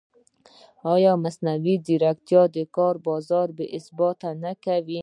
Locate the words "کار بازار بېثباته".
2.75-4.29